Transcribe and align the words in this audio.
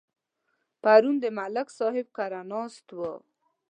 پرون 0.81 1.15
د 1.23 1.25
ملک 1.37 1.67
صاحب 1.79 2.07
کره 2.17 2.41
ناست 2.51 2.85
وو. 2.97 3.13